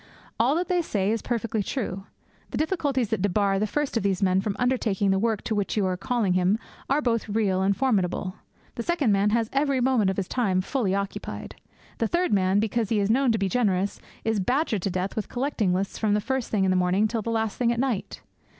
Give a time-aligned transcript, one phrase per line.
[0.39, 2.05] All that they say is perfectly true.
[2.49, 5.77] The difficulties that debar the first of these men from undertaking the work to which
[5.77, 6.57] you are calling him
[6.89, 8.33] are both real and formidable;
[8.73, 11.53] the second man has every moment of his time fully occupied;
[11.99, 15.29] the third man, because he is known to be generous, is badgered to death with
[15.29, 18.21] collecting lists from the first thing in the morning till the last thing at night.